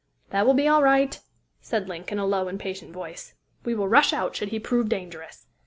[0.31, 1.19] "That will be all right,"
[1.61, 3.35] said Link in a low, impatient voice.
[3.63, 5.45] "We will rush out should he prove dangerous.